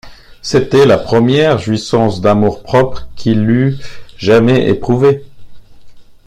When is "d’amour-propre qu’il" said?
2.21-3.47